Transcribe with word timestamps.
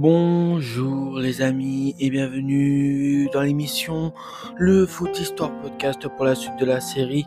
Bonjour 0.00 1.18
les 1.18 1.42
amis 1.42 1.96
et 1.98 2.08
bienvenue 2.08 3.28
dans 3.32 3.40
l'émission 3.40 4.12
Le 4.56 4.86
Foot 4.86 5.18
Histoire 5.18 5.50
Podcast 5.60 6.06
pour 6.06 6.24
la 6.24 6.36
suite 6.36 6.56
de 6.60 6.64
la 6.64 6.78
série 6.78 7.26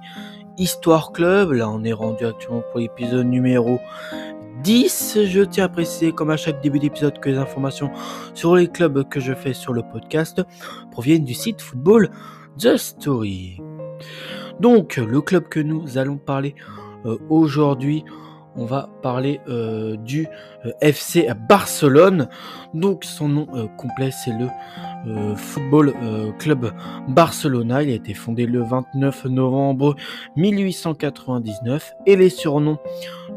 Histoire 0.57 1.12
Club. 1.12 1.52
Là 1.52 1.70
on 1.70 1.84
est 1.84 1.92
rendu 1.92 2.26
actuellement 2.26 2.64
pour 2.71 2.79
l'épisode 2.79 3.28
numéro 3.28 3.78
10. 4.64 5.18
Je 5.25 5.42
tiens 5.42 5.65
à 5.65 5.68
préciser 5.68 6.14
comme 6.14 6.29
à 6.29 6.38
chaque 6.38 6.64
début 6.64 6.79
d'épisode 6.79 7.20
que 7.20 7.28
les 7.28 7.38
informations 7.38 7.92
sur 8.36 8.55
les 8.55 8.70
clubs 8.70 9.06
que 9.10 9.19
je 9.19 9.33
fais 9.33 9.54
sur 9.54 9.74
le 9.74 9.82
podcast 9.82 10.42
proviennent 10.92 11.25
du 11.25 11.33
site 11.33 11.60
Football 11.60 12.10
The 12.57 12.78
Story. 12.78 13.60
Donc 14.61 14.96
le 14.96 15.19
club 15.19 15.50
que 15.50 15.60
nous 15.60 15.97
allons 15.97 16.15
parler 16.15 16.56
euh, 17.06 17.18
aujourd'hui 17.28 18.06
on 18.55 18.65
va 18.65 18.89
parler 19.01 19.39
euh, 19.47 19.96
du 19.97 20.28
euh, 20.65 20.71
FC 20.82 21.28
Barcelone. 21.47 22.28
Donc 22.73 23.04
son 23.04 23.29
nom 23.29 23.47
euh, 23.54 23.68
complet 23.78 24.11
c'est 24.11 24.32
le 24.32 24.47
Football 25.36 25.96
Club 26.37 26.71
Barcelona. 27.07 27.82
Il 27.82 27.89
a 27.89 27.95
été 27.95 28.14
fondé 28.14 28.45
le 28.45 28.61
29 28.61 29.25
novembre 29.25 29.95
1899 30.36 31.93
et 32.06 32.16
les 32.16 32.30
surnoms 32.30 32.78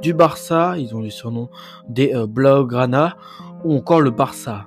du 0.03 0.13
Barça, 0.13 0.77
ils 0.77 0.95
ont 0.95 1.01
les 1.01 1.09
surnoms 1.09 1.49
des 1.89 2.13
Blaugrana 2.29 3.17
ou 3.65 3.75
encore 3.75 4.03
le 4.03 4.11
Barça. 4.11 4.67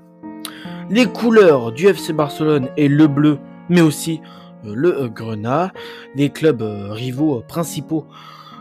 Les 0.89 1.05
couleurs 1.05 1.71
du 1.71 1.85
FC 1.85 2.13
Barcelone 2.13 2.69
est 2.77 2.87
le 2.87 3.07
bleu 3.07 3.37
mais 3.69 3.81
aussi 3.81 4.19
le 4.63 5.07
grenat. 5.07 5.71
Les 6.15 6.31
clubs 6.31 6.63
rivaux 6.63 7.43
principaux 7.47 8.07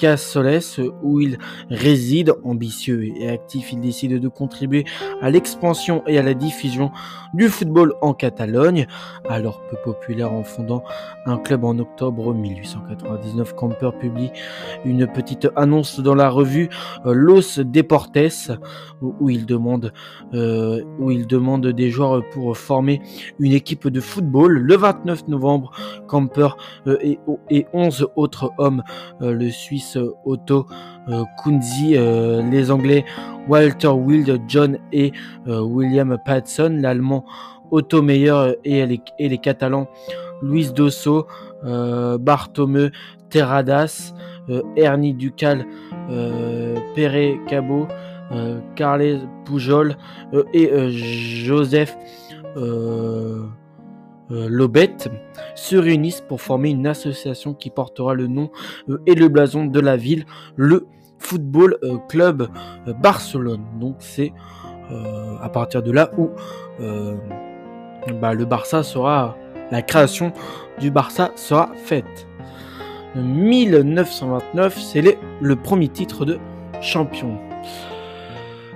Cassoles 0.00 0.60
où 1.02 1.20
il 1.20 1.38
réside. 1.68 2.32
Ambitieux 2.42 3.04
et 3.16 3.28
actif, 3.28 3.72
il 3.72 3.80
décide 3.80 4.18
de 4.18 4.28
contribuer 4.28 4.84
à 5.20 5.30
l'expansion 5.30 6.02
et 6.06 6.18
à 6.18 6.22
la 6.22 6.32
diffusion 6.32 6.90
du 7.34 7.48
football 7.48 7.94
en 8.00 8.14
Catalogne, 8.14 8.86
alors 9.28 9.62
peu 9.70 9.76
populaire 9.84 10.32
en 10.32 10.42
fondant 10.42 10.82
un 11.26 11.36
club 11.36 11.64
en 11.64 11.78
octobre 11.78 12.34
1899. 12.34 13.54
Camper 13.54 13.90
publie 14.00 14.30
une 14.84 15.06
petite 15.06 15.48
annonce 15.54 16.00
dans 16.00 16.14
la 16.14 16.30
revue 16.30 16.70
euh, 17.06 17.12
Los 17.12 17.62
Deportes 17.62 18.50
où 19.00 19.30
il 19.30 19.46
demande 19.46 19.92
euh, 20.34 20.82
où 20.98 21.10
il 21.10 21.26
demande 21.26 21.66
des 21.66 21.90
joueurs 21.90 22.22
pour 22.30 22.56
former 22.56 23.00
une 23.38 23.52
équipe 23.52 23.88
de 23.88 24.00
football. 24.00 24.58
Le 24.58 24.76
29 24.76 25.28
novembre, 25.28 25.72
Camper 26.08 26.48
euh, 26.86 26.96
et, 27.02 27.18
et 27.50 27.66
11 27.72 28.08
autres 28.16 28.52
hommes, 28.58 28.82
le 29.20 29.50
Suisse 29.50 29.89
Otto 30.24 30.66
euh, 31.08 31.24
Kunzi, 31.42 31.96
euh, 31.96 32.42
les 32.50 32.70
Anglais 32.70 33.04
Walter 33.48 33.88
Wild, 33.88 34.40
John 34.48 34.78
et 34.92 35.12
euh, 35.48 35.60
William 35.60 36.16
Patson, 36.24 36.78
l'Allemand 36.80 37.24
Otto 37.70 38.02
Meyer 38.02 38.56
et 38.64 38.84
les, 39.18 39.38
Catalans 39.38 39.88
Luis 40.42 40.72
Dosso, 40.72 41.26
Bartomeu 41.62 42.90
Terradas, 43.28 44.14
Ernie 44.76 45.14
Ducal, 45.14 45.64
Pere 46.96 47.36
Cabo, 47.46 47.86
Carles 48.74 49.20
Pujol 49.44 49.96
et 50.52 50.90
Joseph 50.90 51.96
euh, 52.56 53.46
Lobette 54.30 55.10
se 55.54 55.76
réunissent 55.76 56.20
pour 56.20 56.40
former 56.40 56.70
une 56.70 56.86
association 56.86 57.54
qui 57.54 57.70
portera 57.70 58.14
le 58.14 58.26
nom 58.26 58.50
euh, 58.88 58.98
et 59.06 59.14
le 59.14 59.28
blason 59.28 59.64
de 59.64 59.80
la 59.80 59.96
ville, 59.96 60.24
le 60.56 60.86
Football 61.18 61.76
euh, 61.82 61.98
Club 62.08 62.48
Barcelone. 63.02 63.64
Donc 63.78 63.96
c'est 63.98 64.32
à 65.40 65.48
partir 65.48 65.84
de 65.84 65.92
là 65.92 66.10
où 66.18 66.30
bah, 68.20 68.34
le 68.34 68.44
Barça 68.44 68.82
sera, 68.82 69.36
la 69.70 69.82
création 69.82 70.32
du 70.80 70.90
Barça 70.90 71.30
sera 71.36 71.70
faite. 71.76 72.26
1929, 73.14 74.80
c'est 74.80 75.16
le 75.40 75.56
premier 75.56 75.86
titre 75.86 76.24
de 76.24 76.40
champion. 76.80 77.38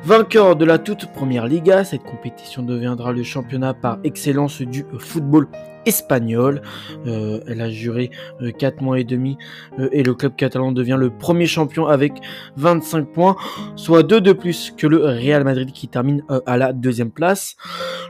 Vainqueur 0.05 0.55
de 0.55 0.67
la 0.67 0.77
toute 0.77 1.07
première 1.15 1.47
Liga, 1.47 1.83
cette 1.83 2.03
compétition 2.03 2.63
deviendra 2.63 3.11
le 3.11 3.23
championnat 3.23 3.73
par 3.73 3.99
excellence 4.05 4.61
du 4.61 4.85
football 4.99 5.49
espagnol. 5.87 6.61
Euh, 7.07 7.41
elle 7.47 7.63
a 7.63 7.71
juré 7.71 8.11
4 8.59 8.75
euh, 8.83 8.85
mois 8.85 9.01
et 9.01 9.05
demi 9.05 9.39
euh, 9.79 9.89
et 9.93 10.03
le 10.03 10.13
club 10.13 10.37
catalan 10.37 10.73
devient 10.73 10.99
le 11.01 11.09
premier 11.09 11.47
champion 11.47 11.87
avec 11.87 12.13
25 12.57 13.13
points, 13.13 13.37
soit 13.77 14.03
2 14.03 14.21
de 14.21 14.33
plus 14.33 14.75
que 14.77 14.87
le 14.87 15.07
Real 15.07 15.43
Madrid 15.43 15.73
qui 15.73 15.89
termine 15.89 16.23
à 16.45 16.59
la 16.59 16.75
deuxième 16.75 17.11
place. 17.11 17.57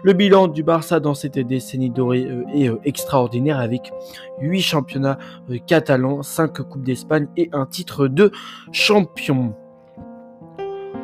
Le 0.02 0.14
bilan 0.14 0.48
du 0.48 0.64
Barça 0.64 0.98
dans 0.98 1.14
cette 1.14 1.38
décennie 1.38 1.90
dorée 1.90 2.26
est 2.52 2.72
extraordinaire 2.84 3.60
avec 3.60 3.92
8 4.40 4.60
championnats 4.62 5.18
catalans, 5.68 6.24
5 6.24 6.60
coupes 6.68 6.84
d'Espagne 6.84 7.28
et 7.36 7.50
un 7.52 7.66
titre 7.66 8.08
de 8.08 8.32
champion. 8.72 9.54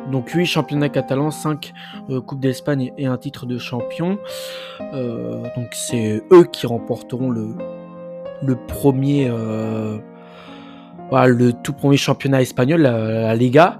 Donc 0.09 0.29
8 0.29 0.45
championnats 0.45 0.89
catalans, 0.89 1.31
5 1.31 1.73
euh, 2.09 2.21
Coupes 2.21 2.39
d'Espagne 2.39 2.91
et 2.97 3.05
un 3.05 3.17
titre 3.17 3.45
de 3.45 3.57
champion. 3.57 4.17
Euh, 4.93 5.43
donc 5.55 5.67
c'est 5.71 6.23
eux 6.31 6.45
qui 6.51 6.65
remporteront 6.65 7.29
le, 7.29 8.55
premier, 8.67 9.29
euh, 9.29 9.97
le 11.11 11.53
tout 11.53 11.73
premier 11.73 11.97
championnat 11.97 12.41
espagnol, 12.41 12.81
la, 12.81 13.35
Liga. 13.35 13.79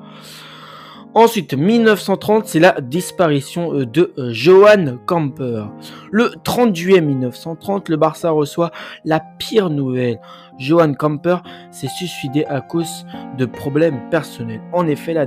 Ensuite, 1.13 1.53
1930, 1.53 2.45
c'est 2.45 2.59
la 2.59 2.79
disparition 2.79 3.73
de 3.73 4.13
Johan 4.29 4.97
Camper. 5.05 5.65
Le 6.09 6.31
30 6.41 6.73
juillet 6.73 7.01
1930, 7.01 7.89
le 7.89 7.97
Barça 7.97 8.29
reçoit 8.29 8.71
la 9.03 9.19
pire 9.19 9.69
nouvelle. 9.69 10.21
Johan 10.61 10.93
Camper 10.93 11.37
s'est 11.71 11.87
suicidé 11.87 12.45
à 12.45 12.61
cause 12.61 13.05
de 13.37 13.45
problèmes 13.45 13.99
personnels. 14.11 14.61
En 14.73 14.85
effet, 14.87 15.13
la, 15.13 15.25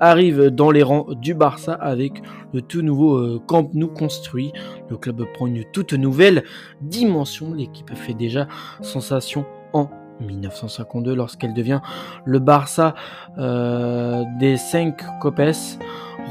arrive 0.00 0.50
dans 0.50 0.70
les 0.70 0.82
rangs 0.82 1.06
du 1.20 1.34
Barça 1.34 1.74
avec 1.74 2.22
le 2.52 2.62
tout 2.62 2.82
nouveau 2.82 3.40
Camp 3.40 3.70
Nou 3.74 3.88
construit. 3.88 4.52
Le 4.88 4.96
club 4.96 5.24
prend 5.34 5.46
une 5.46 5.64
toute 5.72 5.92
nouvelle 5.94 6.44
dimension. 6.80 7.52
L'équipe 7.52 7.92
fait 7.94 8.14
déjà 8.14 8.46
sensation 8.82 9.44
en 9.72 9.90
1952 10.20 11.14
lorsqu'elle 11.14 11.54
devient 11.54 11.80
le 12.24 12.38
Barça 12.38 12.94
euh, 13.38 14.24
des 14.38 14.56
5 14.56 15.18
Copes, 15.20 15.40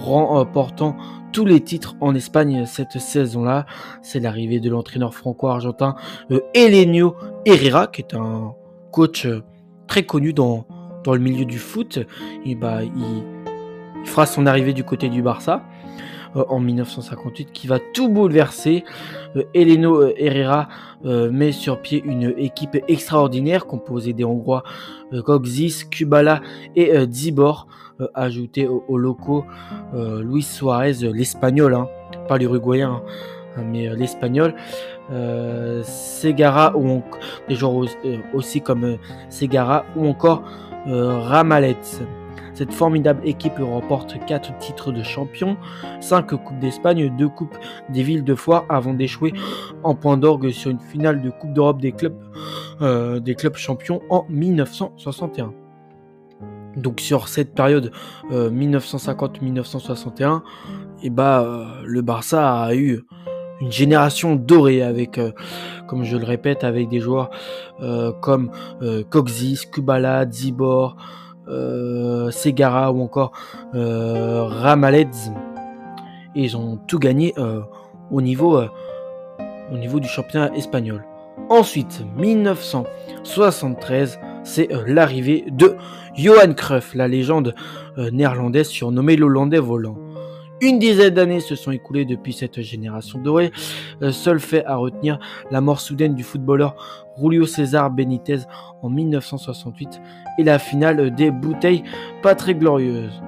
remportant 0.02 0.96
euh, 0.98 1.04
tous 1.32 1.46
les 1.46 1.62
titres 1.62 1.96
en 2.00 2.14
Espagne 2.14 2.66
cette 2.66 3.00
saison-là. 3.00 3.66
C'est 4.02 4.20
l'arrivée 4.20 4.60
de 4.60 4.70
l'entraîneur 4.70 5.14
franco-argentin 5.14 5.96
euh, 6.32 6.40
Elenio 6.54 7.16
Herrera, 7.46 7.88
qui 7.88 8.02
est 8.02 8.14
un 8.14 8.54
coach 8.92 9.28
très 9.88 10.04
connu 10.04 10.34
dans, 10.34 10.66
dans 11.04 11.14
le 11.14 11.20
milieu 11.20 11.46
du 11.46 11.58
foot. 11.58 12.00
Et 12.46 12.56
bah, 12.56 12.84
il, 12.84 13.24
il 14.04 14.10
fera 14.10 14.26
son 14.26 14.46
arrivée 14.46 14.74
du 14.74 14.84
côté 14.84 15.10
du 15.10 15.22
Barça. 15.22 15.64
Euh, 16.36 16.44
en 16.50 16.60
1958 16.60 17.52
qui 17.52 17.68
va 17.68 17.80
tout 17.80 18.10
bouleverser. 18.10 18.84
Euh, 19.36 19.44
Eleno 19.54 20.02
euh, 20.02 20.14
Herrera 20.18 20.68
met 21.04 21.52
sur 21.52 21.82
pied 21.82 22.02
une 22.06 22.34
équipe 22.38 22.78
extraordinaire 22.88 23.66
composée 23.66 24.14
des 24.14 24.24
Hongrois 24.24 24.64
Kogzis, 25.26 25.84
Kubala 25.92 26.40
et 26.78 27.06
Dzibor, 27.08 27.68
ajouté 28.14 28.70
aux, 28.70 28.98
locaux 28.98 29.44
Luis 29.94 30.44
Suarez, 30.44 30.94
l'Espagnol, 31.14 31.74
hein, 31.74 31.90
pas 32.30 32.38
l'Uruguayen 32.38 33.02
hein, 33.58 33.64
mais 33.70 33.94
l'espagnol, 33.98 34.56
Segara 35.84 36.74
ou 36.78 37.04
des 37.50 37.56
joueurs 37.56 37.86
aussi, 38.34 38.62
comme 38.62 38.98
Segara 39.30 39.84
ou 39.98 40.08
encore 40.08 40.44
Ramalets. 40.86 42.00
Cette 42.54 42.72
formidable 42.72 43.22
équipe 43.26 43.58
remporte 43.60 44.18
4 44.26 44.58
titres 44.60 44.92
de 44.92 45.02
champion, 45.02 45.58
5 46.02 46.36
Coupes 46.36 46.60
d'Espagne, 46.60 47.12
2 47.18 47.30
Coupes 47.30 47.58
des 47.90 48.04
villes 48.04 48.24
de 48.24 48.36
foire 48.36 48.66
avant 48.70 48.94
d'échouer 48.94 49.34
en 49.84 49.96
point 49.96 50.18
d'orgue 50.18 50.52
sur 50.52 50.70
une 50.70 50.80
finale 50.80 51.22
de 51.22 51.32
Coupe 51.32 51.54
d'Europe 51.54 51.82
des 51.82 51.92
clubs, 51.92 52.18
euh, 52.82 53.20
des 53.20 53.34
clubs 53.36 53.56
champions 53.56 54.02
en 54.10 54.26
1961. 54.30 55.54
Donc 56.78 57.00
sur 57.00 57.28
cette 57.28 57.54
période 57.54 57.92
1950-1961, 58.32 60.24
euh, 60.24 60.40
et 61.02 61.08
eh 61.08 61.10
bah, 61.10 61.42
euh, 61.42 61.66
le 61.86 62.02
Barça 62.02 62.64
a 62.64 62.74
eu 62.76 63.02
une 63.62 63.72
génération 63.72 64.36
dorée 64.36 64.82
avec, 64.82 65.20
comme 65.88 66.04
je 66.04 66.18
le 66.18 66.26
répète, 66.26 66.64
avec 66.64 66.90
des 66.90 67.00
joueurs 67.00 67.30
comme 68.22 68.52
Coxis, 69.10 69.68
Kubala, 69.72 70.30
Zibor, 70.30 70.98
euh, 70.98 71.23
Segara 72.31 72.92
ou 72.92 73.01
encore 73.01 73.31
euh, 73.75 74.44
Ramalez. 74.44 75.07
Et 76.36 76.44
ils 76.44 76.57
ont 76.57 76.78
tout 76.88 77.00
gagné 77.00 77.34
euh, 77.38 77.62
au, 78.12 78.22
niveau, 78.22 78.62
au 79.72 79.78
niveau 79.78 80.00
du 80.00 80.07
championnat 80.07 80.54
espagnol. 80.56 81.04
Ensuite, 81.50 82.04
1973, 82.16 84.19
c'est 84.44 84.69
l'arrivée 84.88 85.45
de 85.51 85.75
Johan 86.16 86.54
Cruyff, 86.54 86.94
la 86.95 87.07
légende 87.07 87.54
néerlandaise 87.98 88.68
surnommée 88.68 89.16
l'Hollandais 89.16 89.60
volant. 89.60 89.96
Une 90.62 90.80
dizaine 90.80 91.14
d'années 91.14 91.40
se 91.40 91.56
sont 91.56 91.72
écoulées 91.72 92.06
depuis 92.06 92.32
cette 92.32 92.62
génération 92.62 93.20
dorée. 93.20 93.52
seul 94.12 94.40
fait 94.40 94.66
à 94.66 94.76
retenir 94.76 95.20
la 95.52 95.62
mort 95.62 95.80
soudaine 95.80 96.16
du 96.16 96.24
footballeur 96.24 96.76
Julio 97.18 97.46
César 97.46 97.92
Benitez 97.92 98.40
en 98.82 98.90
1968 98.90 100.02
et 100.38 100.44
la 100.44 100.60
finale 100.60 101.14
des 101.14 101.32
bouteilles 101.32 101.84
pas 102.22 102.36
très 102.36 102.56
glorieuses. 102.56 103.22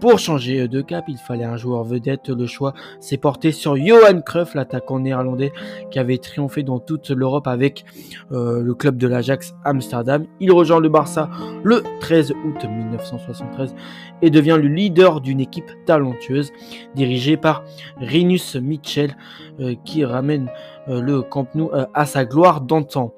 Pour 0.00 0.18
changer 0.20 0.68
de 0.68 0.80
cap, 0.80 1.06
il 1.08 1.16
fallait 1.16 1.44
un 1.44 1.56
joueur 1.56 1.82
vedette. 1.82 2.28
Le 2.28 2.46
choix 2.46 2.72
s'est 3.00 3.16
porté 3.16 3.50
sur 3.50 3.76
Johan 3.76 4.20
Cruyff, 4.20 4.54
l'attaquant 4.54 5.00
néerlandais 5.00 5.52
qui 5.90 5.98
avait 5.98 6.18
triomphé 6.18 6.62
dans 6.62 6.78
toute 6.78 7.10
l'Europe 7.10 7.48
avec 7.48 7.84
euh, 8.30 8.62
le 8.62 8.74
club 8.74 8.96
de 8.96 9.08
l'Ajax 9.08 9.56
Amsterdam. 9.64 10.24
Il 10.38 10.52
rejoint 10.52 10.78
le 10.78 10.88
Barça 10.88 11.28
le 11.64 11.82
13 12.00 12.30
août 12.30 12.64
1973 12.64 13.74
et 14.22 14.30
devient 14.30 14.56
le 14.60 14.68
leader 14.68 15.20
d'une 15.20 15.40
équipe 15.40 15.70
talentueuse 15.84 16.52
dirigée 16.94 17.36
par 17.36 17.64
Rinus 17.96 18.54
Mitchell 18.54 19.16
euh, 19.58 19.74
qui 19.84 20.04
ramène 20.04 20.48
euh, 20.88 21.00
le 21.00 21.22
Camp 21.22 21.48
Nou 21.56 21.70
à 21.92 22.06
sa 22.06 22.24
gloire 22.24 22.60
d'antan. 22.60 23.12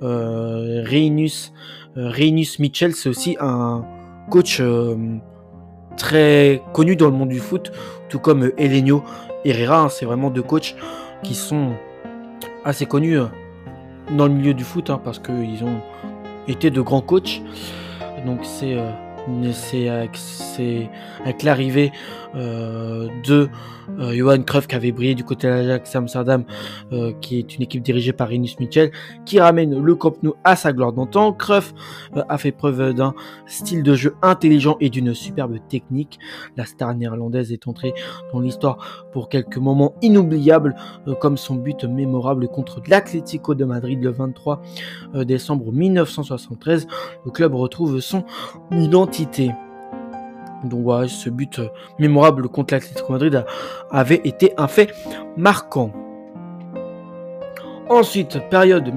Rinus, 0.00 1.52
Mitchell, 2.58 2.94
c'est 2.94 3.08
aussi 3.08 3.36
un 3.40 3.84
coach 4.30 4.60
très 5.96 6.62
connu 6.72 6.96
dans 6.96 7.06
le 7.06 7.12
monde 7.12 7.28
du 7.30 7.38
foot, 7.38 7.72
tout 8.08 8.18
comme 8.18 8.50
Elenio 8.58 9.02
Herrera. 9.44 9.82
Hein, 9.82 9.88
c'est 9.88 10.06
vraiment 10.06 10.30
deux 10.30 10.42
coachs 10.42 10.76
qui 11.22 11.34
sont 11.34 11.72
assez 12.64 12.86
connus 12.86 13.18
euh, 13.18 13.26
dans 14.16 14.26
le 14.26 14.32
milieu 14.32 14.54
du 14.54 14.64
foot 14.64 14.90
hein, 14.90 15.00
parce 15.02 15.18
qu'ils 15.18 15.64
ont 15.64 15.80
été 16.48 16.70
de 16.70 16.80
grands 16.80 17.00
coachs. 17.00 17.40
Donc 18.24 18.40
c'est 18.42 18.74
euh, 18.74 18.90
c'est 19.52 19.88
avec, 19.88 21.42
l'arrivée 21.42 21.92
euh, 22.34 23.08
de 23.24 23.48
euh, 23.98 24.12
Johan 24.12 24.42
Cruyff 24.42 24.66
qui 24.66 24.74
avait 24.74 24.92
brillé 24.92 25.14
du 25.14 25.24
côté 25.24 25.46
de 25.46 25.52
l'Ajax 25.52 25.96
Amsterdam, 25.96 26.44
euh, 26.92 27.12
qui 27.20 27.38
est 27.38 27.56
une 27.56 27.62
équipe 27.62 27.82
dirigée 27.82 28.12
par 28.12 28.28
Rinus 28.28 28.58
Mitchell, 28.58 28.90
qui 29.24 29.40
ramène 29.40 29.80
le 29.80 29.94
Camp 29.94 30.14
Nou 30.22 30.34
à 30.44 30.56
sa 30.56 30.72
gloire 30.72 30.92
d'antan. 30.92 31.32
Cruyff 31.32 31.72
a 32.28 32.38
fait 32.38 32.52
preuve 32.52 32.94
d'un 32.94 33.14
style 33.46 33.82
de 33.82 33.94
jeu 33.94 34.14
intelligent 34.22 34.76
et 34.80 34.90
d'une 34.90 35.14
superbe 35.14 35.56
technique. 35.68 36.18
La 36.56 36.64
star 36.64 36.94
néerlandaise 36.94 37.52
est 37.52 37.66
entrée 37.68 37.94
dans 38.32 38.40
l'histoire 38.40 39.06
pour 39.12 39.28
quelques 39.28 39.58
moments 39.58 39.94
inoubliables, 40.02 40.74
comme 41.20 41.36
son 41.36 41.54
but 41.54 41.84
mémorable 41.84 42.48
contre 42.48 42.82
l'Atlético 42.88 43.54
de 43.54 43.64
Madrid 43.64 44.02
le 44.02 44.10
23 44.10 44.62
décembre 45.24 45.72
1973. 45.72 46.86
Le 47.24 47.30
club 47.30 47.54
retrouve 47.54 48.00
son 48.00 48.24
identité. 48.72 49.15
Ce 51.08 51.30
but 51.30 51.58
euh, 51.58 51.68
mémorable 51.98 52.48
contre 52.48 52.74
l'Atlético 52.74 53.12
Madrid 53.12 53.44
avait 53.90 54.20
été 54.24 54.52
un 54.58 54.68
fait 54.68 54.92
marquant. 55.36 55.90
Ensuite, 57.88 58.38
période 58.50 58.92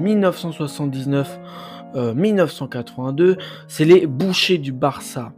1979-1982, 1.94 3.22
euh, 3.22 3.36
c'est 3.68 3.84
les 3.84 4.06
bouchers 4.06 4.58
du 4.58 4.72
Barça. 4.72 5.32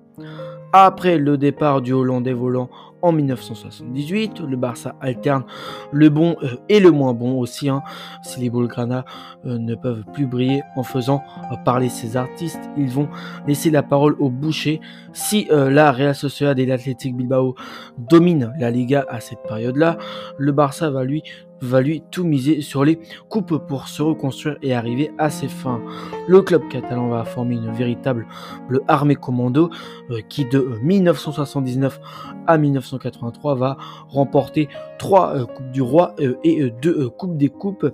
Après 0.73 1.19
le 1.19 1.37
départ 1.37 1.81
du 1.83 1.93
Hollandais 1.93 2.33
volant 2.33 2.71
en 3.03 3.13
1978. 3.13 4.41
Le 4.41 4.57
Barça 4.57 4.95
alterne 5.01 5.45
le 5.93 6.09
bon 6.09 6.37
euh, 6.43 6.57
et 6.69 6.81
le 6.81 6.91
moins 6.91 7.15
bon 7.15 7.39
aussi. 7.39 7.69
Hein. 7.69 7.83
Si 8.23 8.41
les 8.41 8.51
Bulgrana 8.51 9.05
euh, 9.45 9.59
ne 9.59 9.75
peuvent 9.75 10.05
plus 10.13 10.27
briller 10.27 10.63
en 10.77 10.83
faisant 10.83 11.23
euh, 11.53 11.57
parler 11.65 11.89
ces 11.89 12.17
artistes, 12.17 12.71
ils 12.77 12.89
vont 12.89 13.09
laisser 13.47 13.71
la 13.71 13.83
parole 13.83 14.17
aux 14.19 14.31
bouchers. 14.31 14.81
Si 15.13 15.49
la 15.51 15.93
Real 15.93 16.15
Sociedad 16.15 16.59
et 16.59 16.65
l'Athletic 16.65 17.15
Bilbao 17.17 17.55
dominent 17.99 18.53
la 18.59 18.71
Liga 18.71 19.05
à 19.09 19.21
cette 19.21 19.43
période-là, 19.43 19.99
le 20.39 20.53
Barça 20.53 20.91
va 20.91 21.05
lui 21.05 21.23
va 21.63 21.81
lui 21.81 22.03
tout 22.11 22.25
miser 22.25 22.61
sur 22.61 22.85
les 22.85 22.99
coupes 23.29 23.57
pour 23.67 23.89
se 23.89 24.03
reconstruire 24.03 24.57
et 24.63 24.75
arriver 24.75 25.13
à 25.19 25.31
ses 25.31 25.49
fins. 25.49 25.81
Le 26.29 26.43
club 26.43 26.69
catalan 26.69 27.09
va 27.09 27.25
former 27.25 27.55
une 27.55 27.73
véritable 27.73 28.27
armée 28.89 29.15
commando 29.15 29.71
euh, 30.11 30.21
qui 30.29 30.45
de 30.45 30.79
1979 30.83 32.01
à 32.47 32.59
1983 32.59 33.55
va 33.55 33.77
remporter 34.09 34.69
trois 34.99 35.37
euh, 35.37 35.47
coupes 35.47 35.71
du 35.71 35.83
roi 35.83 36.15
euh, 36.21 36.37
et 36.45 36.71
deux 36.83 37.09
coupes 37.11 37.37
des 37.37 37.49
coupes. 37.49 37.87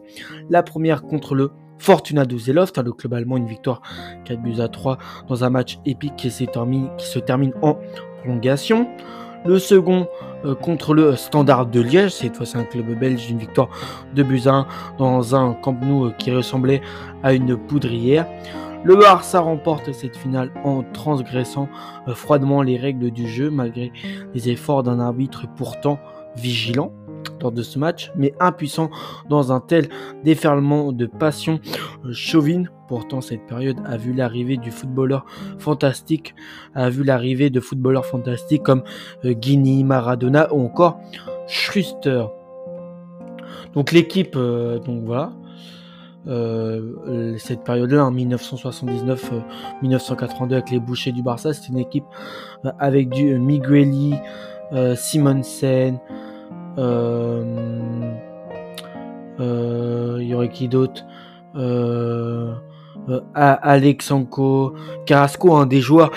La 0.51 0.63
première 0.63 1.03
contre 1.03 1.35
le 1.35 1.51
Fortuna 1.79 2.25
Düsseldorf, 2.25 2.73
le 2.85 2.93
club 2.93 3.15
allemand, 3.15 3.37
une 3.37 3.47
victoire 3.47 3.83
4 4.25 4.43
buts 4.43 4.61
à 4.61 4.69
3 4.69 4.99
dans 5.29 5.45
un 5.45 5.51
match 5.51 5.79
épique 5.87 6.17
qui, 6.17 6.31
se 6.31 7.19
termine 7.19 7.53
en 7.63 7.79
prolongation. 8.21 8.89
Le 9.45 9.59
second 9.59 10.09
contre 10.61 10.95
le 10.95 11.16
Standard 11.16 11.66
de 11.66 11.80
Liège, 11.80 12.12
cette 12.12 12.37
fois 12.37 12.47
c'est 12.47 12.59
un 12.59 12.64
club 12.64 12.99
belge, 12.99 13.30
une 13.30 13.38
victoire 13.38 13.68
de 14.14 14.23
1 14.23 14.66
dans 14.99 15.35
un 15.35 15.54
Camp 15.54 15.76
Nou 15.83 16.07
euh, 16.07 16.14
qui 16.18 16.30
ressemblait 16.30 16.80
à 17.23 17.33
une 17.33 17.57
poudrière. 17.57 18.26
Le 18.85 18.95
Barça 18.95 19.40
remporte 19.40 19.92
cette 19.92 20.16
finale 20.16 20.50
en 20.64 20.85
transgressant 20.92 21.68
euh, 22.07 22.14
froidement 22.14 22.62
les 22.62 22.76
règles 22.76 23.11
du 23.11 23.28
jeu 23.28 23.50
malgré 23.50 23.92
les 24.35 24.49
efforts 24.50 24.83
d'un 24.83 25.00
arbitre 25.00 25.47
pourtant 25.57 25.99
vigilant 26.37 26.92
de 27.38 27.62
ce 27.62 27.78
match, 27.78 28.11
mais 28.16 28.35
impuissant 28.40 28.90
dans 29.28 29.52
un 29.52 29.61
tel 29.61 29.88
déferlement 30.25 30.92
de 30.92 31.07
passion 31.07 31.61
euh, 32.04 32.12
chauvine. 32.12 32.71
Pourtant, 32.88 33.21
cette 33.21 33.47
période 33.47 33.78
a 33.85 33.97
vu 33.97 34.12
l'arrivée 34.12 34.57
du 34.57 34.71
footballeur 34.71 35.26
fantastique, 35.59 36.35
a 36.75 36.90
vu 36.90 37.04
l'arrivée 37.04 37.50
de 37.50 37.61
footballeurs 37.61 38.07
fantastiques 38.07 38.62
comme 38.62 38.83
euh, 39.25 39.33
Guini, 39.33 39.85
Maradona 39.85 40.52
ou 40.52 40.64
encore 40.64 40.99
Schuster. 41.47 42.25
Donc 43.75 43.92
l'équipe, 43.92 44.35
donc 44.35 45.04
voilà, 45.04 45.33
euh, 46.28 47.37
cette 47.38 47.64
période-là, 47.64 48.04
en 48.04 48.12
1979-1982, 48.12 50.52
avec 50.52 50.71
les 50.71 50.80
bouchers 50.80 51.12
du 51.12 51.23
Barça, 51.23 51.54
c'était 51.54 51.68
une 51.68 51.78
équipe 51.78 52.04
euh, 52.64 52.71
avec 52.78 53.09
du 53.09 53.38
Migueli, 53.38 54.14
euh, 54.73 54.95
Simonsen, 54.95 55.99
il 59.39 60.27
y 60.27 60.35
aurait 60.35 60.51
qui 60.51 60.69
d'autre 60.69 61.05
Alexanko, 63.35 64.75
Carrasco, 65.07 65.57
un 65.57 65.67
des 65.67 65.81
joueurs 65.81 66.11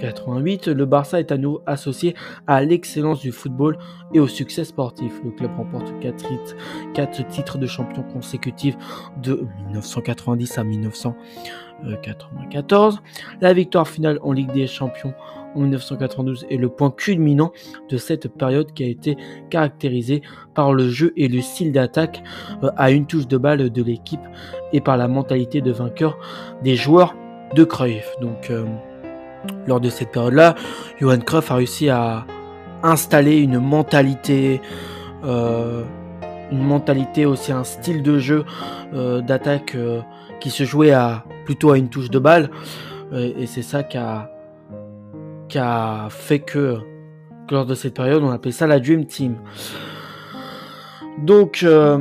1988, 0.00 0.68
le 0.68 0.86
Barça 0.86 1.20
est 1.20 1.30
à 1.32 1.36
nouveau 1.36 1.60
associé 1.66 2.14
à 2.46 2.62
l'excellence 2.62 3.20
du 3.20 3.32
football 3.32 3.76
et 4.14 4.20
au 4.20 4.26
succès 4.26 4.64
sportif. 4.64 5.12
Le 5.24 5.30
club 5.30 5.50
remporte 5.56 5.92
4, 6.00 6.24
4 6.94 7.26
titres 7.28 7.58
de 7.58 7.66
champion 7.66 8.02
consécutifs 8.02 8.76
de 9.22 9.46
1990 9.66 10.56
à 10.58 10.64
1994. 10.64 13.02
La 13.40 13.52
victoire 13.52 13.86
finale 13.86 14.18
en 14.22 14.32
Ligue 14.32 14.52
des 14.52 14.66
Champions 14.66 15.14
en 15.54 15.60
1992 15.60 16.46
est 16.48 16.56
le 16.56 16.68
point 16.68 16.90
culminant 16.90 17.52
de 17.88 17.96
cette 17.96 18.28
période 18.28 18.72
qui 18.72 18.84
a 18.84 18.86
été 18.86 19.16
caractérisée 19.50 20.22
par 20.54 20.72
le 20.72 20.88
jeu 20.88 21.12
et 21.16 21.26
le 21.28 21.40
style 21.40 21.72
d'attaque 21.72 22.22
euh, 22.62 22.70
à 22.76 22.92
une 22.92 23.06
touche 23.06 23.26
de 23.26 23.36
balle 23.36 23.70
de 23.70 23.82
l'équipe 23.82 24.20
et 24.72 24.80
par 24.80 24.96
la 24.96 25.08
mentalité 25.08 25.60
de 25.60 25.72
vainqueur 25.72 26.16
des 26.62 26.76
joueurs 26.76 27.16
de 27.54 27.64
Cruyff. 27.64 28.08
Donc 28.20 28.50
euh, 28.50 28.64
lors 29.66 29.80
de 29.80 29.90
cette 29.90 30.10
période-là, 30.12 30.54
Johan 31.00 31.18
Cruyff 31.18 31.50
a 31.50 31.54
réussi 31.56 31.88
à 31.88 32.24
installer 32.82 33.38
une 33.38 33.58
mentalité 33.58 34.60
euh, 35.24 35.82
une 36.50 36.64
mentalité 36.64 37.26
aussi 37.26 37.52
un 37.52 37.62
style 37.62 38.02
de 38.02 38.18
jeu 38.18 38.44
d'attaque 38.92 39.76
qui 40.40 40.50
se 40.50 40.64
jouait 40.64 40.90
à 40.90 41.24
plutôt 41.44 41.70
à 41.70 41.78
une 41.78 41.88
touche 41.88 42.10
de 42.10 42.18
balle 42.18 42.50
et 43.14 43.46
c'est 43.46 43.62
ça 43.62 43.84
qui 43.84 43.98
a 43.98 44.30
qui 45.50 45.58
fait 46.10 46.38
que, 46.38 46.78
lors 47.50 47.66
de 47.66 47.74
cette 47.74 47.94
période, 47.94 48.22
on 48.22 48.30
appelait 48.30 48.52
ça 48.52 48.66
la 48.66 48.78
Dream 48.78 49.04
Team. 49.06 49.36
Donc, 51.18 51.62
euh, 51.64 51.98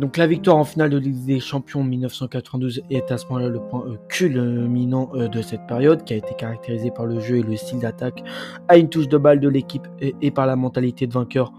donc 0.00 0.16
la 0.16 0.26
victoire 0.26 0.56
en 0.56 0.64
finale 0.64 0.88
de 0.88 0.96
Ligue 0.96 1.26
des 1.26 1.40
Champions 1.40 1.84
1992 1.84 2.82
est 2.88 3.12
à 3.12 3.18
ce 3.18 3.26
moment-là 3.26 3.48
le 3.48 3.60
point 3.60 3.84
euh, 3.86 3.96
culminant 4.08 5.10
euh, 5.14 5.28
de 5.28 5.42
cette 5.42 5.66
période 5.66 6.04
qui 6.04 6.14
a 6.14 6.16
été 6.16 6.34
caractérisé 6.34 6.90
par 6.90 7.04
le 7.04 7.20
jeu 7.20 7.36
et 7.36 7.42
le 7.42 7.54
style 7.54 7.80
d'attaque 7.80 8.24
à 8.68 8.78
une 8.78 8.88
touche 8.88 9.08
de 9.08 9.18
balle 9.18 9.40
de 9.40 9.48
l'équipe 9.48 9.86
et, 10.00 10.30
par 10.30 10.46
la 10.46 10.56
mentalité 10.56 11.06
de 11.06 11.12
vainqueur 11.12 11.52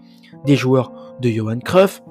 des 0.43 0.55
joueurs 0.55 0.91
de 1.19 1.29
Johan 1.29 1.59
Cruyff. 1.59 2.01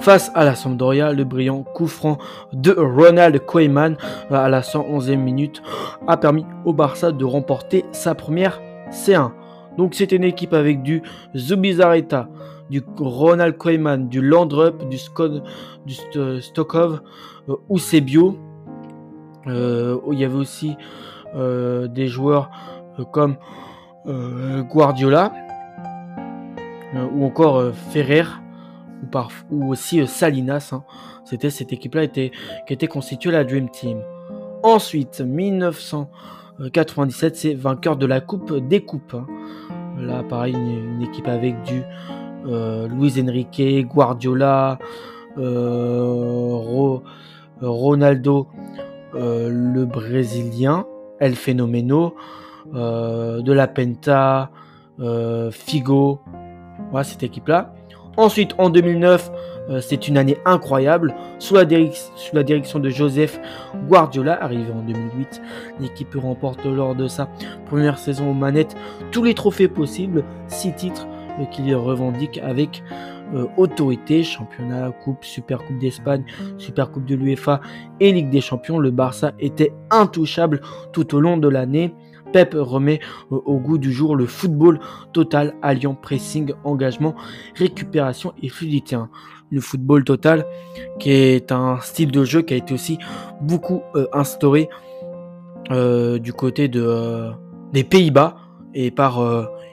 Face 0.00 0.30
à 0.34 0.44
la 0.44 0.54
Sampdoria, 0.54 1.12
le 1.12 1.24
brillant 1.24 1.62
coup 1.62 1.88
franc 1.88 2.16
de 2.54 2.72
Ronald 2.72 3.38
Koeman 3.40 3.96
à 4.30 4.48
la 4.48 4.62
111e 4.62 5.16
minute 5.16 5.62
a 6.06 6.16
permis 6.16 6.46
au 6.64 6.72
Barça 6.72 7.12
de 7.12 7.24
remporter 7.24 7.84
sa 7.92 8.14
première 8.14 8.62
C1. 8.90 9.32
Donc 9.76 9.94
c'était 9.94 10.16
une 10.16 10.24
équipe 10.24 10.54
avec 10.54 10.82
du 10.82 11.02
Zubizarreta, 11.36 12.28
du 12.70 12.82
Ronald 12.98 13.56
Koeman, 13.56 14.08
du 14.08 14.20
Landrup, 14.20 14.88
du, 14.88 14.98
du 15.86 15.94
Stokov, 16.40 17.00
euh, 17.48 17.56
Eusebio. 17.70 18.36
Euh, 19.46 19.98
il 20.12 20.18
y 20.18 20.24
avait 20.24 20.36
aussi 20.36 20.76
euh, 21.34 21.88
des 21.88 22.08
joueurs 22.08 22.50
comme 23.12 23.36
Guardiola 24.06 25.32
ou 27.12 27.26
encore 27.26 27.74
Ferrer 27.90 28.24
ou, 29.02 29.08
ou 29.50 29.70
aussi 29.70 30.06
Salinas. 30.06 30.70
Hein. 30.72 30.84
C'était 31.24 31.50
cette 31.50 31.72
équipe-là 31.72 32.06
qui 32.06 32.30
était 32.68 32.86
constituée 32.86 33.32
la 33.32 33.42
Dream 33.44 33.68
Team. 33.68 34.00
Ensuite, 34.62 35.20
1997, 35.20 37.36
c'est 37.36 37.54
vainqueur 37.54 37.96
de 37.96 38.06
la 38.06 38.20
Coupe 38.20 38.68
des 38.68 38.84
Coupes. 38.84 39.14
Hein. 39.14 39.26
Là, 39.98 40.22
pareil, 40.22 40.54
une, 40.54 41.02
équipe 41.02 41.28
avec 41.28 41.60
du 41.62 41.82
Luis 42.44 43.20
Enrique, 43.20 43.86
Guardiola, 43.86 44.78
euh, 45.38 46.98
Ronaldo, 47.60 48.48
le 49.14 49.84
Brésilien, 49.84 50.86
El 51.18 51.34
Fenomeno, 51.34 52.14
de 52.72 53.52
la 53.52 53.66
Penta, 53.68 54.50
Figo. 55.50 56.20
Voilà 56.90 57.04
cette 57.04 57.22
équipe-là. 57.22 57.74
Ensuite, 58.16 58.54
en 58.56 58.70
2009, 58.70 59.30
euh, 59.68 59.80
c'est 59.80 60.08
une 60.08 60.16
année 60.16 60.38
incroyable. 60.44 61.14
Sous 61.38 61.54
la, 61.54 61.64
sous 62.16 62.34
la, 62.34 62.42
direction 62.42 62.78
de 62.78 62.88
Joseph 62.88 63.38
Guardiola, 63.88 64.42
arrivé 64.42 64.72
en 64.72 64.82
2008, 64.82 65.42
l'équipe 65.80 66.14
remporte 66.14 66.64
lors 66.64 66.94
de 66.94 67.08
sa 67.08 67.28
première 67.66 67.98
saison 67.98 68.30
aux 68.30 68.34
manettes 68.34 68.74
tous 69.10 69.22
les 69.22 69.34
trophées 69.34 69.68
possibles, 69.68 70.24
six 70.48 70.72
titres 70.72 71.06
euh, 71.38 71.44
qu'il 71.46 71.74
revendique 71.74 72.38
avec 72.38 72.82
euh, 73.34 73.46
autorité, 73.56 74.22
championnat, 74.22 74.92
coupe, 75.02 75.24
super 75.24 75.64
coupe 75.64 75.78
d'Espagne, 75.78 76.24
super 76.58 76.90
coupe 76.90 77.06
de 77.06 77.14
l'UEFA 77.14 77.60
et 78.00 78.12
Ligue 78.12 78.30
des 78.30 78.40
champions. 78.40 78.78
Le 78.78 78.90
Barça 78.90 79.32
était 79.40 79.72
intouchable 79.90 80.60
tout 80.92 81.14
au 81.14 81.20
long 81.20 81.36
de 81.36 81.48
l'année. 81.48 81.94
Pep 82.32 82.54
remet 82.58 83.00
au 83.30 83.58
goût 83.58 83.78
du 83.78 83.92
jour 83.92 84.16
le 84.16 84.26
football 84.26 84.80
total 85.12 85.54
alliant 85.62 85.94
pressing, 85.94 86.52
engagement, 86.64 87.14
récupération 87.54 88.32
et 88.42 88.48
fluidité. 88.48 88.96
Le 89.50 89.60
football 89.60 90.04
total 90.04 90.44
qui 90.98 91.10
est 91.10 91.52
un 91.52 91.78
style 91.80 92.10
de 92.10 92.24
jeu 92.24 92.42
qui 92.42 92.54
a 92.54 92.56
été 92.56 92.74
aussi 92.74 92.98
beaucoup 93.40 93.82
euh, 93.94 94.06
instauré 94.12 94.68
euh, 95.70 96.18
du 96.18 96.32
côté 96.32 96.68
de, 96.68 96.82
euh, 96.82 97.30
des 97.72 97.84
Pays-Bas 97.84 98.36
et 98.74 98.90
par 98.90 99.20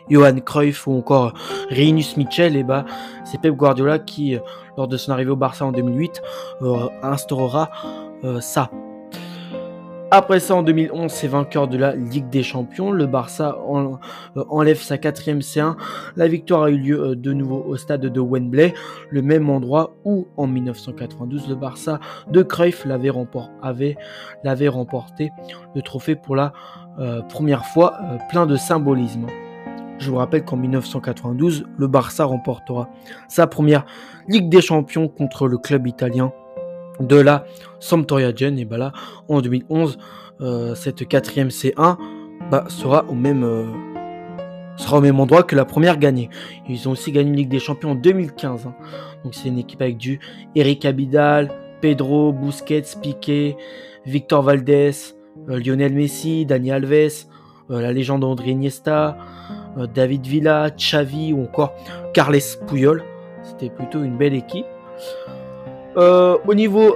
Johan 0.10 0.40
Cruyff 0.40 0.88
ou 0.88 0.98
encore 0.98 1.34
Rinus 1.70 2.18
Mitchell, 2.18 2.56
et 2.56 2.64
bah, 2.64 2.86
c'est 3.26 3.40
Pep 3.40 3.56
Guardiola 3.56 4.00
qui, 4.00 4.38
lors 4.78 4.88
de 4.88 4.98
son 4.98 5.12
arrivée 5.12 5.32
au 5.32 5.36
Barça 5.36 5.66
en 5.66 5.72
2008, 5.72 6.22
instaurera 7.02 7.70
ça. 8.40 8.70
Après 10.16 10.40
ça, 10.40 10.54
en 10.54 10.62
2011, 10.62 11.12
c'est 11.12 11.28
vainqueur 11.28 11.68
de 11.68 11.76
la 11.76 11.96
Ligue 11.96 12.30
des 12.30 12.44
Champions. 12.44 12.92
Le 12.92 13.08
Barça 13.08 13.58
euh, 13.68 14.44
enlève 14.48 14.80
sa 14.80 15.00
quatrième 15.00 15.40
C1. 15.40 15.76
La 16.16 16.28
victoire 16.28 16.66
a 16.66 16.70
eu 16.70 16.78
lieu 16.78 17.02
euh, 17.02 17.16
de 17.16 17.34
nouveau 17.34 17.66
au 17.68 17.78
stade 17.78 18.02
de 18.02 18.20
Wembley, 18.20 18.76
le 19.10 19.24
même 19.24 19.50
endroit 19.50 19.96
où, 20.06 20.28
en 20.38 20.46
1992, 20.46 21.50
le 21.50 21.56
Barça 21.56 22.00
de 22.30 22.44
Cruyff 22.44 22.86
l'avait 22.86 23.10
remporté, 23.10 23.98
le 25.76 25.82
trophée 25.82 26.16
pour 26.16 26.36
la 26.36 26.54
euh, 27.00 27.24
première 27.24 27.66
fois, 27.66 27.98
plein 28.30 28.46
de 28.46 28.56
symbolisme. 28.56 29.26
Je 30.00 30.10
vous 30.10 30.18
rappelle 30.18 30.44
qu'en 30.44 30.58
1992, 30.58 31.66
le 31.78 31.88
Barça 31.88 32.26
remportera 32.26 32.90
sa 33.28 33.48
première 33.48 33.86
Ligue 34.28 34.50
des 34.50 34.62
Champions 34.62 35.08
contre 35.08 35.48
le 35.48 35.58
club 35.58 35.88
italien 35.88 36.32
de 37.00 37.16
la 37.16 37.46
Sampdoria 37.80 38.34
Gen. 38.36 38.58
Et 38.58 38.66
bah 38.66 38.78
là, 38.78 38.92
en 39.28 39.42
2011, 39.42 39.98
euh, 40.42 40.76
cette 40.76 41.08
quatrième 41.08 41.50
C1 41.50 41.98
bah, 42.52 42.66
sera 42.68 43.06
au 43.08 43.14
même, 43.14 43.44
euh, 43.44 43.66
sera 44.78 44.98
au 44.98 45.02
même 45.02 45.20
endroit 45.20 45.44
que 45.44 45.56
la 45.56 45.66
première 45.66 45.98
gagnée. 45.98 46.30
Ils 46.68 46.88
ont 46.88 46.92
aussi 46.92 47.12
gagné 47.12 47.30
une 47.30 47.36
Ligue 47.36 47.50
des 47.50 47.60
Champions 47.60 47.92
en 47.92 47.96
2015. 47.96 48.68
Hein. 48.68 48.76
Donc 49.24 49.36
c'est 49.36 49.50
une 49.50 49.60
équipe 49.60 49.82
avec 49.82 49.98
du 49.98 50.20
Eric 50.56 50.86
Abidal, 50.86 51.52
Pedro, 51.82 52.34
Busquets, 52.34 52.84
Piqué, 53.02 53.56
Victor 54.06 54.42
Valdés, 54.42 54.92
euh, 55.50 55.60
Lionel 55.60 55.94
Messi, 55.94 56.46
Dani 56.46 56.72
Alves, 56.72 57.28
la 57.82 57.92
légende 57.92 58.24
André 58.24 58.52
Iniesta, 58.52 59.18
euh, 59.78 59.88
David 59.88 60.26
Villa, 60.26 60.70
Xavi 60.70 61.34
ou 61.34 61.44
encore 61.44 61.74
Carles 62.14 62.58
Puyol. 62.68 63.04
C'était 63.44 63.70
plutôt 63.70 64.04
une 64.04 64.18
belle 64.18 64.36
équipe. 64.36 64.66
au 65.96 66.54
niveau 66.56 66.92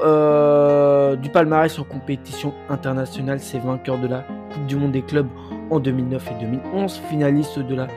du 1.22 1.30
palmarès 1.30 1.78
en 1.78 1.84
compétition 1.84 2.54
internationale, 2.70 3.40
c'est 3.40 3.60
vainqueur 3.60 4.00
de 4.00 4.08
la 4.08 4.26
Coupe 4.54 4.66
du 4.66 4.76
Monde 4.76 4.92
des 4.92 5.02
clubs 5.02 5.28
en 5.70 5.80
2009 5.80 6.32
et 6.32 6.46
2011, 6.46 7.02
finaliste 7.10 7.60
de 7.60 7.76
la 7.76 7.88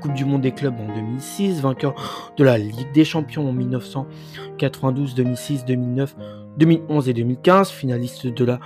Coupe 0.00 0.14
du 0.14 0.24
Monde 0.24 0.42
des 0.42 0.52
clubs 0.52 0.74
en 0.78 0.94
2006, 0.94 1.60
vainqueur 1.60 1.94
de 2.36 2.44
la 2.44 2.58
Ligue 2.58 2.92
des 2.92 3.04
Champions 3.04 3.48
en 3.48 3.52
1992, 3.52 5.14
2006, 5.14 5.64
2009, 5.64 6.16
2011 6.58 7.08
et 7.08 7.14
2015, 7.14 7.70
finaliste 7.70 8.26
de 8.26 8.44
la 8.44 8.60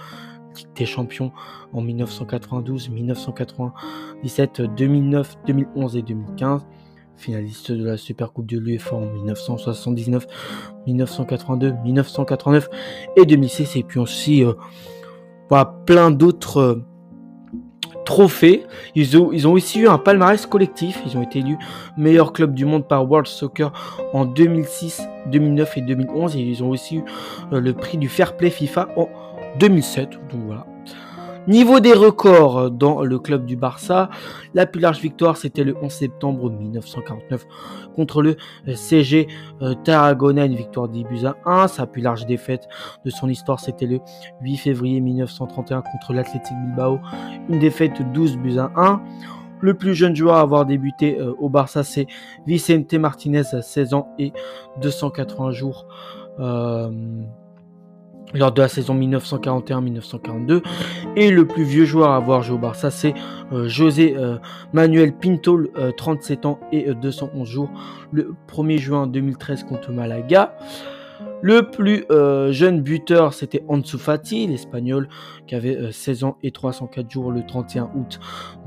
Ligue 0.56 0.68
des 0.76 0.87
Champions 0.87 1.32
en 1.73 1.80
1992, 1.80 2.90
1997, 2.90 4.62
2009, 4.62 5.37
2011 5.46 5.96
et 5.96 6.02
2015. 6.02 6.66
Finaliste 7.16 7.70
de 7.70 7.84
la 7.84 7.96
Super 7.96 8.32
Coupe 8.32 8.46
de 8.46 8.58
l'UEFA 8.58 8.96
en 8.96 9.06
1979, 9.06 10.26
1982, 10.87 11.75
1989 11.84 12.68
et 13.16 13.25
2006. 13.25 13.76
Et 13.76 13.82
puis 13.84 14.00
aussi 14.00 14.44
euh, 14.44 14.54
plein 15.87 16.11
d'autres 16.11 16.58
euh, 16.58 16.84
trophées. 18.04 18.64
Ils 18.94 19.16
ont, 19.16 19.32
ils 19.32 19.46
ont 19.49 19.52
aussi 19.52 19.80
eu 19.80 19.88
un 19.88 19.99
palmarès 19.99 20.44
collectif. 20.46 21.00
Ils 21.06 21.16
ont 21.16 21.23
été 21.23 21.38
élus 21.40 21.58
meilleur 21.96 22.32
club 22.32 22.54
du 22.54 22.64
monde 22.64 22.87
par 22.87 23.08
World 23.08 23.26
Soccer 23.26 23.73
en 24.12 24.25
2006, 24.25 25.02
2009 25.30 25.78
et 25.78 25.80
2011. 25.82 26.37
Et 26.37 26.40
ils 26.40 26.62
ont 26.62 26.70
aussi 26.70 26.96
eu 26.96 27.04
euh, 27.52 27.61
le 27.61 27.73
prix 27.75 27.99
du 27.99 28.08
Fair 28.08 28.37
Play 28.37 28.50
FIFA 28.50 28.88
en 28.96 29.08
2007. 29.58 30.11
Donc 30.30 30.42
voilà. 30.46 30.66
Niveau 31.46 31.78
des 31.78 31.92
records 31.92 32.70
dans 32.70 33.02
le 33.02 33.18
club 33.18 33.44
du 33.44 33.54
Barça, 33.54 34.08
la 34.54 34.64
plus 34.64 34.80
large 34.80 35.00
victoire 35.00 35.37
c'était 35.37 35.62
le 35.62 35.76
11 35.76 35.92
septembre 35.92 36.50
1949 36.50 37.46
contre 37.94 38.23
le 38.23 38.37
CG 38.75 39.28
euh, 39.61 39.75
Tarragona, 39.84 40.46
une 40.46 40.54
victoire 40.54 40.88
10 40.88 41.04
buts 41.04 41.26
à 41.26 41.37
1. 41.44 41.68
Sa 41.68 41.87
plus 41.87 42.00
large 42.00 42.25
défaite 42.25 42.66
de 43.04 43.11
son 43.11 43.28
histoire 43.28 43.61
c'était 43.61 43.84
le 43.84 44.00
8 44.40 44.56
février 44.56 45.00
1931 45.02 45.82
contre 45.82 46.14
l'Athletic 46.14 46.56
Bilbao, 46.64 46.99
une 47.50 47.58
défaite 47.58 48.00
12 48.14 48.38
buts 48.38 48.58
à 48.58 48.70
1. 48.75 49.02
Le 49.61 49.75
plus 49.75 49.94
jeune 49.94 50.16
joueur 50.16 50.37
à 50.37 50.40
avoir 50.40 50.64
débuté 50.64 51.18
euh, 51.20 51.34
au 51.38 51.50
Barça 51.50 51.84
c'est 51.84 52.06
Vicente 52.46 52.94
Martinez, 52.94 53.44
16 53.61 53.92
ans 53.92 54.08
et 54.18 54.32
280 54.80 55.50
jours. 55.50 55.87
Euh, 56.40 56.90
lors 58.35 58.53
de 58.53 58.61
la 58.61 58.69
saison 58.69 58.95
1941-1942. 58.99 60.62
Et 61.17 61.31
le 61.31 61.47
plus 61.47 61.64
vieux 61.64 61.85
joueur 61.85 62.11
à 62.11 62.17
avoir 62.17 62.43
joué 62.43 62.57
au 62.57 62.59
Barça, 62.59 62.91
c'est 62.91 63.14
euh, 63.53 63.69
José 63.69 64.14
euh, 64.17 64.37
Manuel 64.73 65.14
Pinto, 65.14 65.61
37 65.97 66.45
euh, 66.45 66.49
ans 66.49 66.61
et 66.73 66.93
211 66.93 67.49
jours, 67.49 67.71
le 68.12 68.35
1er 68.53 68.79
juin 68.79 69.07
2013 69.07 69.64
contre 69.64 69.93
Malaga. 69.93 70.57
Le 71.43 71.71
plus 71.71 72.07
jeune 72.55 72.81
buteur, 72.81 73.35
c'était 73.35 73.62
Ansu 73.69 73.99
Fati, 73.99 74.47
l'Espagnol, 74.47 75.09
qui 75.47 75.55
avait 75.55 75.93
16 75.93 76.25
ans 76.25 76.38
et 76.43 76.53
304 76.53 77.11
jours 77.11 77.31
le 77.31 77.45
31 77.45 77.91
août 77.95 78.19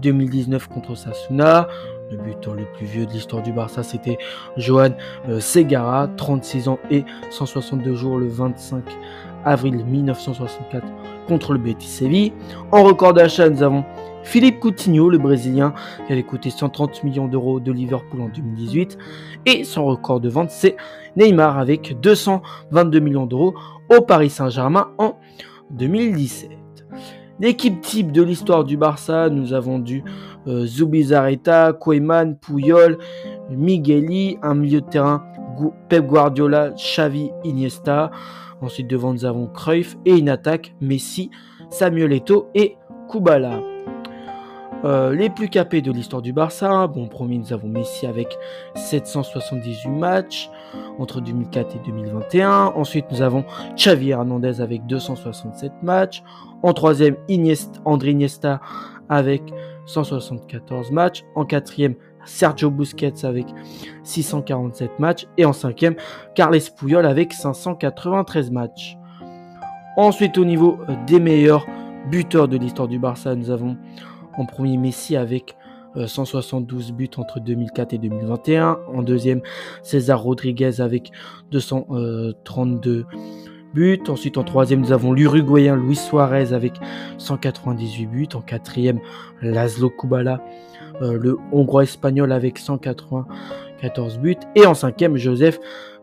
2019 0.04 0.68
contre 0.68 0.96
Sasuna. 0.96 1.68
Le 2.12 2.18
buteur 2.18 2.54
le 2.54 2.66
plus 2.78 2.86
vieux 2.86 3.08
de 3.08 3.12
l'histoire 3.12 3.42
du 3.42 3.52
Barça, 3.52 3.82
c'était 3.82 4.20
Johan 4.58 4.92
Segara, 5.40 6.08
36 6.08 6.68
ans 6.68 6.78
et 6.92 7.04
162 7.32 7.96
jours 7.96 8.20
le 8.20 8.28
25 8.28 8.84
avril 9.46 9.84
1964 9.86 10.86
contre 11.28 11.54
le 11.54 11.60
Betis 11.60 11.88
Séville. 11.88 12.34
En 12.72 12.84
record 12.84 13.14
d'achat, 13.14 13.50
nous 13.50 13.64
avons 13.64 13.84
Philippe 14.24 14.60
Coutinho, 14.60 15.10
le 15.10 15.18
Brésilien, 15.18 15.74
qui 16.06 16.14
avait 16.14 16.24
coûté 16.24 16.50
130 16.50 17.04
millions 17.04 17.28
d'euros 17.28 17.60
de 17.60 17.72
Liverpool 17.72 18.22
en 18.22 18.30
2018. 18.30 18.98
Et 19.46 19.64
son 19.64 19.86
record 19.86 20.20
de 20.20 20.30
vente, 20.30 20.52
c'est 20.52 20.76
Neymar 21.16 21.58
avec 21.58 22.00
222 22.02 23.00
millions 23.00 23.26
d'euros 23.26 23.56
au 23.90 24.02
Paris 24.02 24.30
Saint-Germain 24.30 24.90
en 24.98 25.16
2017. 25.72 26.52
L'équipe 27.40 27.82
type 27.82 28.12
de 28.12 28.24
l'histoire 28.24 28.64
du 28.64 28.78
Barça, 28.78 29.30
nous 29.30 29.54
avons 29.54 29.80
du 29.80 30.04
euh, 30.48 30.66
Zubizarreta, 30.66 31.72
Koeman, 31.74 32.36
Puyol, 32.36 32.98
Migueli, 33.50 34.38
un 34.42 34.56
milieu 34.56 34.82
de 34.82 34.88
terrain, 34.88 35.24
Pep 35.88 36.06
Guardiola, 36.06 36.72
Xavi, 36.72 37.30
Iniesta. 37.44 38.12
Ensuite, 38.62 38.88
devant, 38.88 39.14
nous 39.14 39.26
avons 39.26 39.48
Cruyff 39.48 39.98
et 40.06 40.18
une 40.18 40.30
attaque 40.30 40.74
Messi, 40.82 41.30
Samuel 41.70 42.14
Eto'o 42.14 42.48
et 42.56 42.78
Kubala. 43.10 43.62
Euh, 44.86 45.14
les 45.14 45.30
plus 45.30 45.50
capés 45.50 45.82
de 45.82 45.92
l'histoire 45.92 46.22
du 46.22 46.34
Barça. 46.34 46.88
Bon, 46.88 47.08
premier, 47.08 47.40
nous 47.40 47.52
avons 47.52 47.68
Messi 47.68 48.06
avec 48.06 48.38
778 48.76 49.90
matchs 49.90 50.52
entre 51.00 51.20
2004 51.20 51.76
et 51.76 51.80
2021. 51.86 52.74
Ensuite, 52.76 53.06
nous 53.12 53.22
avons 53.22 53.44
Xavi 53.76 54.12
Hernandez 54.12 54.62
avec 54.62 54.86
267 54.86 55.72
matchs. 55.82 56.24
En 56.62 56.74
troisième, 56.74 57.16
André 57.86 58.12
Iniesta 58.12 58.62
avec 59.10 59.42
174 59.88 60.92
matchs. 60.92 61.26
En 61.34 61.46
quatrième, 61.46 61.96
Sergio 62.28 62.70
Busquets 62.70 63.26
avec 63.26 63.48
647 64.04 65.00
matchs. 65.00 65.26
Et 65.38 65.46
en 65.46 65.54
cinquième, 65.54 65.96
Carles 66.36 66.60
Puyol 66.78 67.06
avec 67.06 67.34
593 67.34 68.52
matchs. 68.52 68.98
Ensuite, 69.98 70.38
au 70.38 70.46
niveau 70.46 70.78
des 71.08 71.20
meilleurs 71.20 71.66
buteurs 72.12 72.48
de 72.48 72.58
l'histoire 72.58 72.88
du 72.88 73.00
Barça, 73.00 73.36
nous 73.36 73.50
avons 73.50 73.78
en 74.38 74.46
premier 74.46 74.78
Messi 74.78 75.16
avec 75.16 75.56
172 76.06 76.92
euh, 76.92 76.94
buts 76.94 77.10
entre 77.18 77.40
2004 77.40 77.94
et 77.94 77.98
2021. 77.98 78.78
En 78.94 79.02
deuxième, 79.02 79.42
César 79.82 80.22
Rodriguez 80.22 80.82
avec 80.82 81.12
232 81.52 83.06
buts. 83.74 84.04
Ensuite, 84.08 84.38
en 84.38 84.44
troisième, 84.44 84.82
nous 84.82 84.92
avons 84.92 85.14
l'Uruguayen 85.14 85.76
Luis 85.76 85.96
Suarez 85.96 86.54
avec 86.54 86.74
198 87.18 88.06
buts. 88.06 88.28
En 88.36 88.42
quatrième, 88.42 89.00
Laszlo 89.42 89.90
Kubala 89.90 90.34
euh, 90.36 90.77
le 91.02 91.38
Hongrois 91.52 91.84
espagnol 91.84 92.32
avec 92.32 92.58
194 92.58 94.20
buts. 94.20 94.38
Et 94.56 94.66
en 94.66 94.74
cinquième, 94.74 95.18
Joseph 95.18 95.60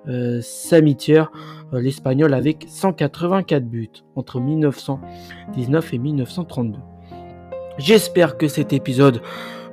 euh, 0.08 0.40
Samitier, 0.42 1.24
euh, 1.72 1.80
l'Espagnol 1.80 2.34
avec 2.34 2.66
184 2.68 3.64
buts 3.64 3.90
entre 4.16 4.40
1919 4.40 5.94
et 5.94 5.98
1932. 5.98 6.78
J'espère 7.78 8.36
que 8.36 8.48
cet 8.48 8.72
épisode 8.72 9.20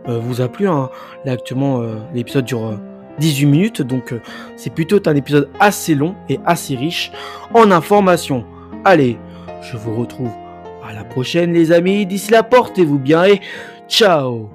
vous 0.07 0.41
a 0.41 0.47
plu. 0.47 0.67
Hein. 0.67 0.89
Là 1.25 1.33
actuellement 1.33 1.83
l'épisode 2.15 2.45
dure 2.45 2.79
18 3.19 3.45
minutes, 3.45 3.81
donc 3.83 4.15
c'est 4.55 4.73
plutôt 4.73 4.97
un 5.07 5.15
épisode 5.15 5.49
assez 5.59 5.93
long 5.93 6.15
et 6.27 6.39
assez 6.43 6.75
riche 6.75 7.11
en 7.53 7.69
informations. 7.69 8.43
Allez, 8.83 9.19
je 9.61 9.77
vous 9.77 9.95
retrouve 9.95 10.31
à 10.83 10.93
la 10.93 11.03
prochaine 11.03 11.53
les 11.53 11.71
amis. 11.71 12.05
D'ici 12.05 12.31
là, 12.31 12.43
portez-vous 12.43 12.99
bien 12.99 13.25
et 13.25 13.41
ciao 13.87 14.49